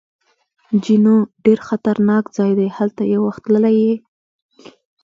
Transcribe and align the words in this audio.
جینو: 0.83 1.15
ډېر 1.45 1.59
خطرناک 1.67 2.23
ځای 2.37 2.51
دی، 2.59 2.67
هلته 2.77 3.01
یو 3.13 3.21
وخت 3.27 3.41
تللی 3.45 3.75
یې؟ 3.85 3.95